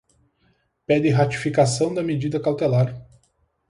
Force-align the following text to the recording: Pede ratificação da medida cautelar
Pede 0.83 1.09
ratificação 1.11 1.93
da 1.93 2.01
medida 2.01 2.39
cautelar 2.39 2.91